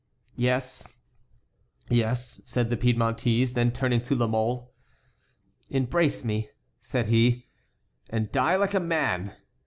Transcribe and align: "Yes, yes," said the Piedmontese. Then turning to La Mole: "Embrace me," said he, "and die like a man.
"Yes, 0.35 0.97
yes," 1.87 2.41
said 2.43 2.71
the 2.71 2.75
Piedmontese. 2.75 3.53
Then 3.53 3.71
turning 3.71 4.01
to 4.01 4.15
La 4.15 4.25
Mole: 4.25 4.73
"Embrace 5.69 6.25
me," 6.25 6.49
said 6.79 7.05
he, 7.09 7.45
"and 8.09 8.31
die 8.31 8.55
like 8.55 8.73
a 8.73 8.79
man. 8.79 9.35